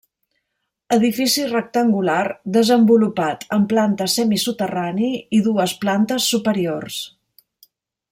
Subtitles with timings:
[0.95, 2.23] Edifici rectangular
[2.55, 6.99] desenvolupat en planta semisoterrani i dues plantes superiors.